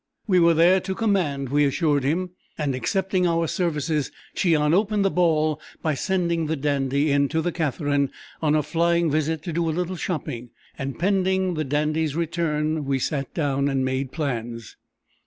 "We 0.25 0.39
were 0.39 0.55
there 0.55 0.79
to 0.79 0.95
command," 0.95 1.49
we 1.49 1.63
assured 1.63 2.03
him; 2.03 2.31
and 2.57 2.73
accepting 2.73 3.27
our 3.27 3.45
services, 3.45 4.11
Cheon 4.35 4.73
opened 4.73 5.05
the 5.05 5.11
ball 5.11 5.61
by 5.83 5.93
sending 5.93 6.47
the 6.47 6.55
Dandy 6.55 7.11
in 7.11 7.27
to 7.29 7.39
the 7.39 7.51
Katherine 7.51 8.09
on 8.41 8.55
a 8.55 8.63
flying 8.63 9.11
visit 9.11 9.43
to 9.43 9.53
do 9.53 9.69
a 9.69 9.69
little 9.69 9.95
shopping, 9.97 10.49
and, 10.75 10.97
pending 10.97 11.53
the 11.53 11.63
Dandy's 11.63 12.15
return 12.15 12.83
we 12.85 12.97
sat 12.97 13.31
down 13.35 13.69
and 13.69 13.85
made 13.85 14.11
plans. 14.11 14.75